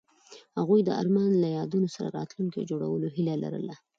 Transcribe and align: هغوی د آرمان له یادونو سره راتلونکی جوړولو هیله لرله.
هغوی 0.59 0.81
د 0.83 0.89
آرمان 1.01 1.31
له 1.43 1.47
یادونو 1.57 1.87
سره 1.95 2.15
راتلونکی 2.17 2.67
جوړولو 2.69 3.07
هیله 3.15 3.35
لرله. 3.43 3.75